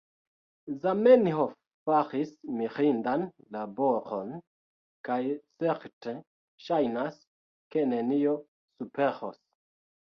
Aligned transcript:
Zamenhof 0.85 1.51
faris 1.89 2.31
mirindan 2.61 3.27
laboron, 3.57 4.33
kaj 5.11 5.21
certe 5.61 6.17
ŝajnas, 6.71 7.23
ke 7.75 7.87
nenio 7.95 8.37
superos 8.43 9.41